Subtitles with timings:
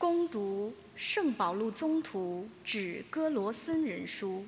[0.00, 4.46] 攻读圣保禄宗徒指哥罗森人书，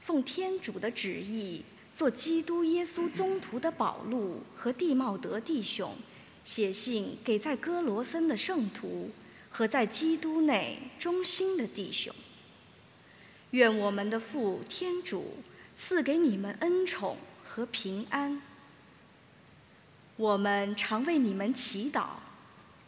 [0.00, 1.62] 奉天主的旨意，
[1.94, 5.94] 做基督耶稣宗徒的保禄和蒂茂德弟兄，
[6.42, 9.10] 写信给在哥罗森的圣徒
[9.50, 12.14] 和在基督内忠心的弟兄。
[13.50, 15.34] 愿我们的父天主
[15.76, 18.40] 赐给你们恩宠和平安。
[20.16, 22.23] 我们常为你们祈祷。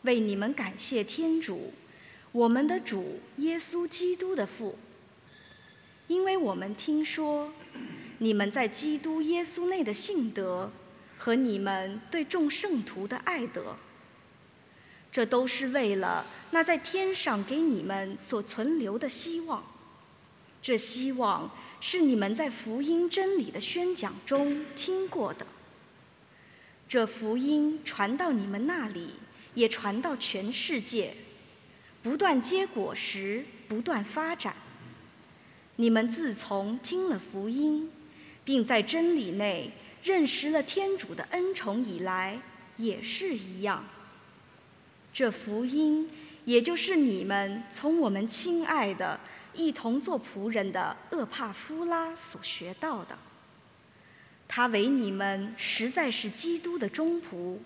[0.06, 1.74] 为你们感谢天主，
[2.30, 4.78] 我们的主耶稣基督的父，
[6.06, 7.52] 因为我们听说
[8.18, 10.70] 你们在基督耶稣内的信德
[11.18, 13.76] 和你们对众圣徒的爱德，
[15.10, 19.62] 这都是为了那在天上给你们所存留的希望。
[20.62, 25.44] 这希望是你们在福音真理的宣讲中听过的，
[26.88, 29.10] 这福音传到你们那里。
[29.56, 31.14] 也传到全世界，
[32.02, 34.54] 不断结果实，不断发展。
[35.76, 37.90] 你们自从听了福音，
[38.44, 39.72] 并在真理内
[40.04, 42.38] 认识了天主的恩宠以来，
[42.76, 43.84] 也是一样。
[45.12, 46.10] 这福音，
[46.44, 49.18] 也就是你们从我们亲爱的、
[49.54, 53.16] 一同做仆人的厄帕夫拉所学到的。
[54.46, 57.58] 他为你们实在是基督的忠仆。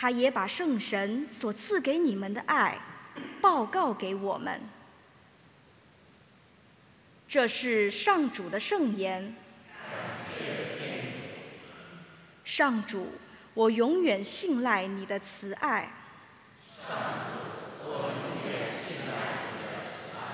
[0.00, 2.80] 他也把圣神所赐给你们的爱
[3.38, 4.58] 报告给我们。
[7.28, 9.36] 这是上主的圣言。
[12.46, 13.08] 上主，
[13.52, 15.92] 我永远信赖你的慈爱。
[16.78, 16.96] 上
[17.82, 19.12] 主，我永远信赖
[19.52, 20.24] 你的慈爱。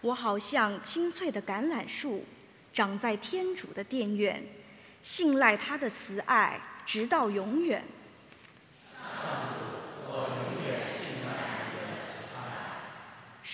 [0.00, 2.24] 我好像青翠的橄榄树，
[2.72, 4.44] 长在天主的殿院，
[5.02, 7.84] 信赖他的慈爱，直到永远。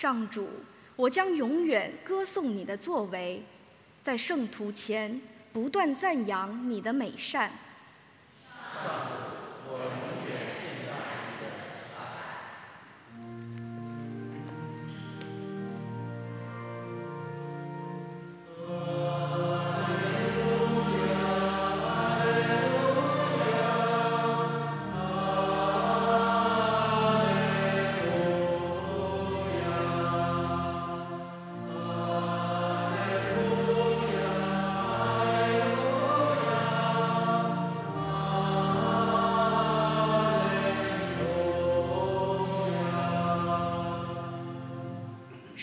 [0.02, 0.48] 上主，
[0.96, 3.40] 我将永远歌颂你的作为，
[4.02, 5.20] 在圣徒前
[5.52, 7.52] 不断赞扬你的美善。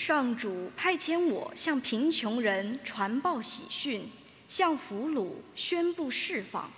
[0.01, 4.09] 上主派遣我向贫穷人传报喜讯，
[4.47, 6.71] 向俘虏宣布释放。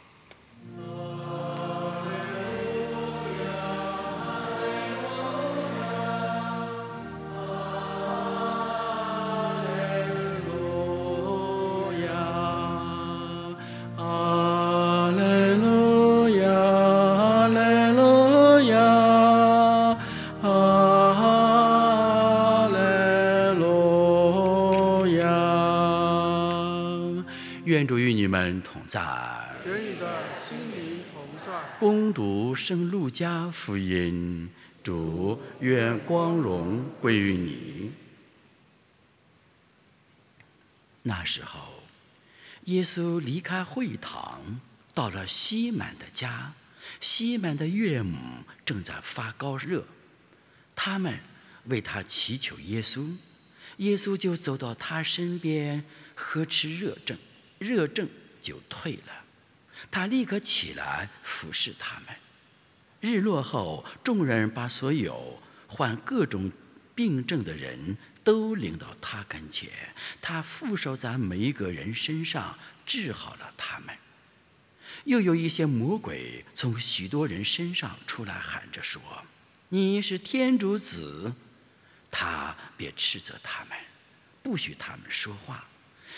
[28.44, 29.00] 人同在，
[31.80, 34.50] 攻读圣路加福音，
[34.84, 37.92] 主愿光荣归于你。
[41.04, 41.84] 那时候，
[42.66, 44.60] 耶稣离开会堂，
[44.94, 46.54] 到了西满的家。
[47.00, 48.18] 西满的岳母
[48.66, 49.86] 正在发高热，
[50.76, 51.20] 他们
[51.66, 53.16] 为他祈求耶稣，
[53.78, 55.84] 耶稣就走到他身边，
[56.16, 57.18] 呵斥热症，
[57.60, 58.10] 热症。
[58.42, 59.24] 就退了，
[59.90, 62.16] 他立刻起来服侍他们。
[63.00, 66.52] 日落后，众人把所有患各种
[66.94, 69.70] 病症的人都领到他跟前，
[70.22, 73.96] 他负手在每一个人身上治好了他们。
[75.06, 79.02] 又有一些魔鬼从许多人身上出来，喊着说
[79.70, 81.34] ：“你是天主子。”
[82.12, 83.78] 他便斥责他们，
[84.44, 85.66] 不许他们说话，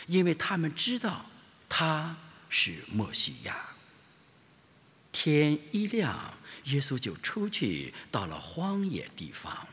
[0.08, 1.30] 因为他们知道。
[1.76, 2.16] 他
[2.50, 3.58] 是墨西亚。
[5.12, 6.32] 天一亮，
[6.66, 9.68] 耶稣就出去到了荒野地方，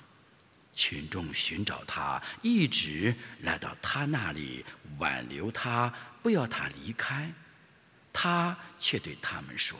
[0.72, 4.64] 群众寻找他，一直来到他那里
[4.96, 5.92] 挽留他，
[6.22, 7.30] 不要他离开。
[8.14, 9.78] 他却对他们说：“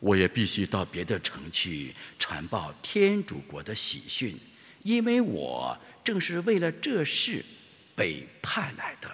[0.00, 4.38] 我也必须到别的城去传报天主国的喜讯，
[4.82, 5.74] 因为我
[6.04, 7.42] 正是为了这事
[7.96, 9.10] 被派来的。”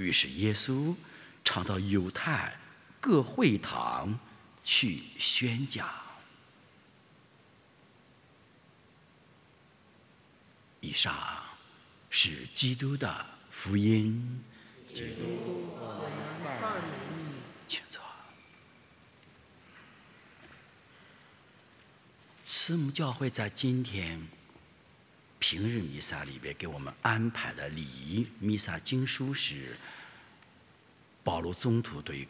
[0.00, 0.96] 于是耶稣
[1.44, 2.56] 常到犹太
[3.02, 4.18] 各会堂
[4.64, 5.86] 去宣讲。
[10.80, 11.14] 以上
[12.08, 14.42] 是基督的福音。
[14.88, 16.08] 基督啊，
[16.40, 16.88] 赞美
[17.18, 17.34] 你！
[17.68, 18.00] 请坐。
[22.42, 24.39] 慈母教会在今天。
[25.40, 29.74] 平日弥撒里边给我们安排的礼仪弥撒经书是
[31.24, 32.28] 保罗宗徒对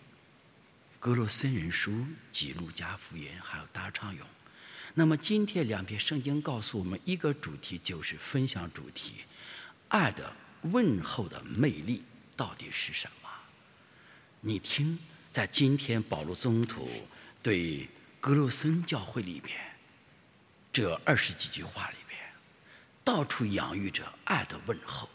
[1.01, 4.27] 哥罗森人书及路加福音还有大唱咏。
[4.95, 9.15] 那么今天两篇圣经告诉我们一个主题，就是分享主题：
[9.89, 12.05] 爱的问候的魅力
[12.37, 13.29] 到底是什么？
[14.41, 14.99] 你听，
[15.33, 16.89] 在今天保罗宗徒
[17.43, 17.89] 对
[18.21, 19.57] 格罗森教会里边
[20.73, 21.97] 这二十几句话里，
[23.11, 25.09] 到处养育着爱的问候。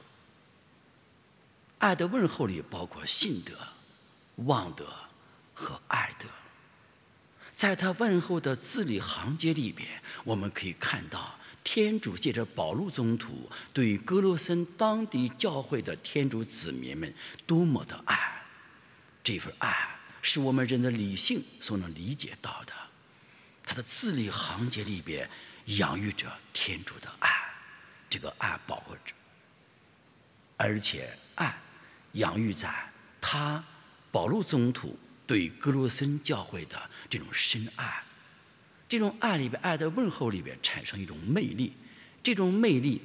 [1.77, 3.57] 爱的问候里包括信德、
[4.47, 4.93] 望德
[5.53, 6.27] 和爱德。
[7.53, 9.87] 在他问候的字里行间里边，
[10.25, 17.13] 我们可以看到天主借着保禄宗徒对格罗森当地教会的天主子民们
[17.47, 18.45] 多么的爱。
[19.23, 22.73] 这份爱是我们人的理性所能理解到的。
[23.63, 25.29] 他的字里行间里边
[25.77, 27.44] 养育着天主的爱，
[28.15, 29.13] 这个爱保护着，
[30.55, 31.53] 而且爱
[32.13, 32.73] 养育在
[33.19, 33.61] 他
[34.09, 34.97] 保禄宗徒。
[35.27, 36.79] 对格罗森教会的
[37.09, 38.03] 这种深爱，
[38.87, 41.73] 这种爱里边爱的问候里边产生一种魅力，
[42.21, 43.01] 这种魅力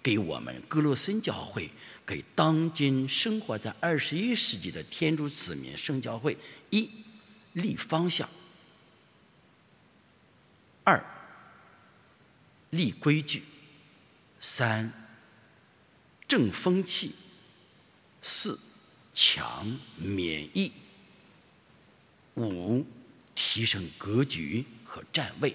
[0.00, 1.68] 给我们格罗森教会，
[2.06, 6.38] 给当今生活在二十一世纪的天主子民圣教会
[6.70, 6.88] 一
[7.54, 8.28] 立方向，
[10.84, 11.04] 二
[12.70, 13.42] 立规矩，
[14.46, 14.92] 三
[16.28, 17.14] 正风气，
[18.20, 18.60] 四
[19.14, 20.70] 强免疫。
[22.34, 22.86] 五，
[23.34, 25.54] 提升格局和站位；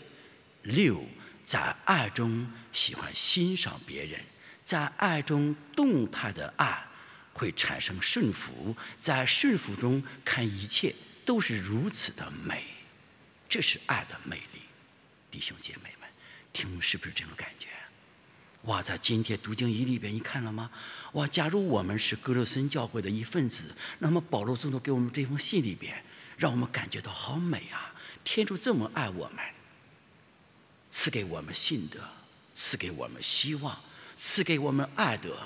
[0.64, 1.06] 六，
[1.46, 4.20] 在爱中喜欢欣赏别人，
[4.66, 6.84] 在爱中动态的爱
[7.32, 12.64] 会产生顺服，在顺服中看一切都是如此的美，
[13.48, 14.62] 这是爱的魅力。
[15.30, 16.10] 弟兄姐妹们，
[16.52, 17.68] 听是不是这种感觉？
[18.64, 20.70] 哇，在今天读经仪里边，你看了吗？
[21.14, 23.66] 哇，假如我们是格罗森教会的一份子，
[24.00, 26.04] 那么保罗宗徒给我们这封信里边。
[26.38, 27.94] 让我们感觉到好美啊！
[28.24, 29.44] 天主这么爱我们，
[30.90, 32.00] 赐给我们信德，
[32.56, 33.78] 赐给我们希望，
[34.16, 35.38] 赐给我们爱德，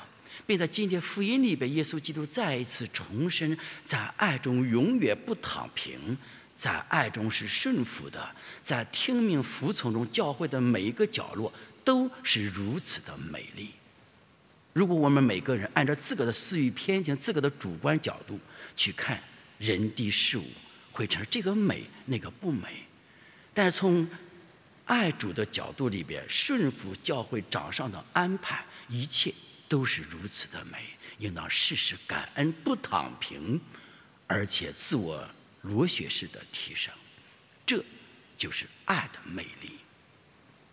[0.45, 6.15] 并在今天福音里边，耶稣基督再一次重申，在爱中永远不躺平，
[6.53, 8.29] 在爱中是顺服的，
[8.61, 11.51] 在听命服从中，教会的每一个角落
[11.83, 13.71] 都是如此的美丽。
[14.73, 18.39] 如果我们每个人按照自个的私欲偏见、自个的主观角度
[18.75, 19.21] 去看
[19.59, 20.45] 人地事物，
[20.91, 22.85] 会成这个美，那个不美。
[23.53, 24.07] 但是从
[24.85, 29.33] 爱主的角度里边，顺服教会掌上的安排，一切
[29.69, 30.77] 都是如此的美。
[31.19, 33.61] 应当时时感恩，不躺平，
[34.25, 35.23] 而且自我
[35.61, 36.91] 螺旋式的提升，
[37.65, 37.81] 这
[38.35, 39.77] 就是爱的魅力。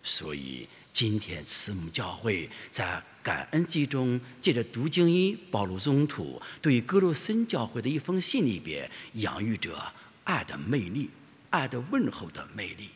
[0.03, 9.77] 所以今天慈母教会在感恩季中，借着读经一保罗宗徒对格罗森教会的一封信里边，养育着。
[10.23, 11.09] 爱的魅力，
[11.49, 12.89] 爱的问候的魅力，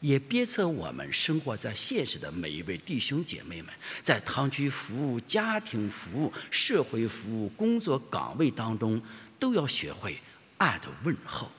[0.00, 3.72] 也鞭策我们生活在现实的每一位弟兄姐妹们，
[4.02, 9.00] 在堂区服务、家庭服务、社会服务、工作岗位当中，
[9.38, 10.18] 都要学会
[10.58, 11.50] 爱的问候，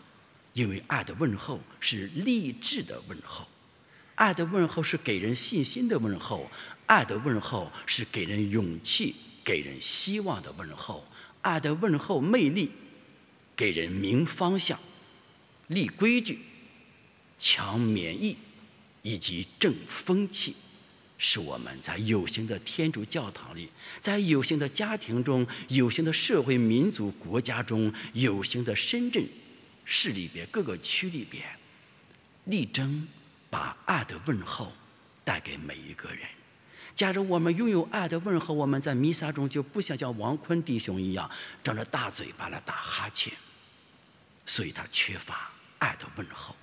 [0.51, 3.47] 因为爱的问候是励志的问候，
[4.15, 6.49] 爱的问候是给人信心的问候，
[6.85, 11.05] 爱的问候是给人勇气、给人希望的问候，
[11.41, 12.71] 爱的问候魅力，
[13.55, 14.79] 给人明方向。
[15.67, 16.39] 立规矩、
[17.39, 18.37] 强免疫
[19.01, 20.55] 以及正风气，
[21.17, 23.69] 是我们在有形的天主教堂里，
[23.99, 29.27] 在有形的家庭中、有形的社会民族国家中、有形的深圳
[29.83, 31.43] 市里边各个区里边，
[32.45, 33.07] 力争
[33.55, 34.69] 把爱的问候
[35.23, 36.27] 带给每一个人。
[36.93, 41.31] 假如我们拥有爱的问候，我们在弥撒中就不像像王坤弟兄一样
[41.63, 43.31] 张着大嘴巴来打哈欠，
[44.45, 45.49] 所以他缺乏。
[45.77, 46.53] 爱的问候，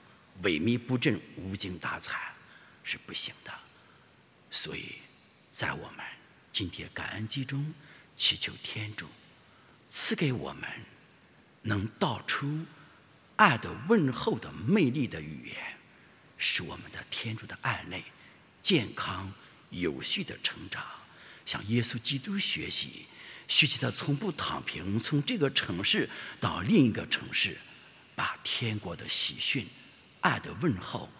[0.42, 2.32] 萎靡不振、无精打采
[2.84, 3.50] 是不行的。
[4.50, 4.96] 所以，
[5.54, 6.04] 在我们
[6.52, 7.72] 今天感恩集中，
[8.18, 9.06] 祈求天主
[9.90, 10.68] 赐给我们
[11.62, 12.66] 能道出
[13.36, 15.71] 爱的问候的魅力的语言，
[16.42, 18.04] 使我们的天主的爱内
[18.60, 19.32] 健康
[19.70, 20.84] 有序的成长，
[21.46, 23.06] 向耶稣基督学习，
[23.46, 27.56] 学习他从不躺平，从这个城市到另一个城市。
[28.14, 29.66] 把天国的喜讯、
[30.20, 31.10] 爱的问候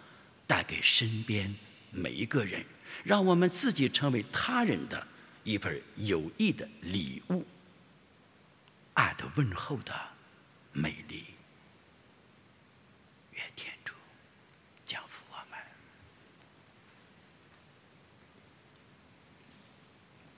[0.45, 1.53] 带给身边
[1.89, 2.63] 每一个人，
[3.03, 5.05] 让我们自己成为他人的
[5.43, 7.43] 一份有益的礼物，
[8.93, 9.99] 爱的问候的
[10.71, 11.25] 美丽。